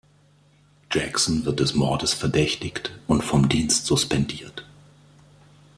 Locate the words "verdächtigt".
2.15-2.89